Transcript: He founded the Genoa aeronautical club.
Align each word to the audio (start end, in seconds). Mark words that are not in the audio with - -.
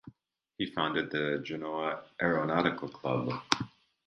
He 0.57 0.65
founded 0.65 1.11
the 1.11 1.39
Genoa 1.45 2.01
aeronautical 2.19 2.89
club. 2.89 3.39